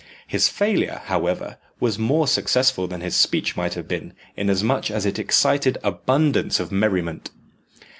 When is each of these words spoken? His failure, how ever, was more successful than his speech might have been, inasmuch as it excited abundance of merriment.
His 0.25 0.49
failure, 0.49 1.03
how 1.05 1.27
ever, 1.27 1.59
was 1.79 1.99
more 1.99 2.27
successful 2.27 2.87
than 2.87 3.01
his 3.01 3.15
speech 3.15 3.55
might 3.55 3.75
have 3.75 3.87
been, 3.87 4.13
inasmuch 4.35 4.89
as 4.89 5.05
it 5.05 5.19
excited 5.19 5.77
abundance 5.83 6.59
of 6.59 6.71
merriment. 6.71 7.29